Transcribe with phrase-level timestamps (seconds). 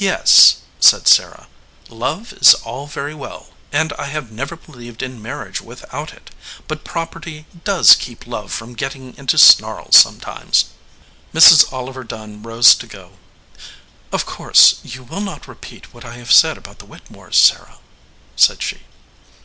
[0.00, 1.46] "Yes," said Sarah,
[1.88, 6.30] "love is all very well, and I have never believed in marriage without it;
[6.66, 10.64] but 188 SOUR SWEETINGS property does keep love from getting into snarls sometimes."
[11.32, 11.72] Mrs.
[11.72, 13.12] Oliver Dunn rose to go.
[14.10, 17.78] "Of course you will not repeat what I have said about the Whitte mores, Sarah,"
[18.34, 18.80] said she.